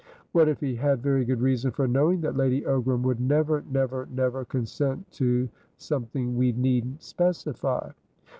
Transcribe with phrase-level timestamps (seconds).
[0.31, 4.07] "What if he had very good reason for knowing that lady Ogram would never, never,
[4.11, 7.91] never consent tosomething we needn't specify?"